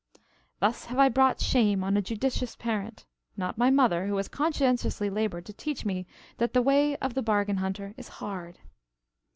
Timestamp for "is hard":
7.97-8.57